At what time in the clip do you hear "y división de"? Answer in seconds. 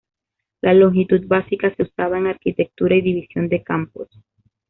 2.95-3.61